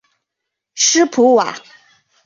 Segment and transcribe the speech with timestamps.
[0.73, 1.55] 斯普瓦。